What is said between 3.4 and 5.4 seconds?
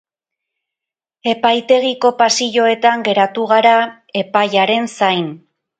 gara epaiaren zain.